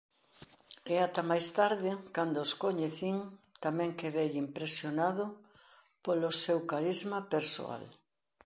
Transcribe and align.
E 0.93 0.95
ata 1.07 1.21
máis 1.31 1.47
tarde 1.59 1.91
cando 2.15 2.37
os 2.45 2.53
coñecín 2.63 3.17
tamén 3.63 3.91
quedei 3.99 4.31
impresionado 4.45 5.25
polo 6.05 6.29
seu 6.43 6.59
carisma 6.71 7.19
persoal. 7.33 7.83